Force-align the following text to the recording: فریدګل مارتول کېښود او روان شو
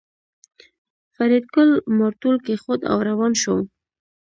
فریدګل 1.13 1.69
مارتول 1.97 2.35
کېښود 2.45 2.81
او 2.91 2.97
روان 3.09 3.31
شو 3.41 3.55